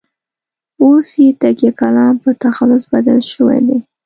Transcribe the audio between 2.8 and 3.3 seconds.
بدل